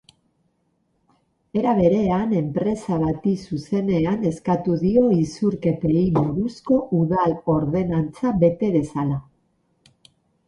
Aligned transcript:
Era 1.63 1.73
berean, 1.79 2.31
enpresa 2.37 2.97
bati 3.03 3.33
zuzenean 3.49 4.25
eskatu 4.31 4.77
dio 4.85 5.03
isurketei 5.25 6.03
buruzko 6.15 6.79
udal-ordenantza 7.03 8.33
bete 8.45 8.71
dezala. 8.77 9.21